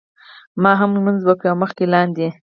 ما 0.61 0.71
هم 0.79 0.89
لمونځ 0.97 1.19
وکړ 1.25 1.45
او 1.51 1.57
مخکې 1.63 1.85
لاندې. 1.93 2.27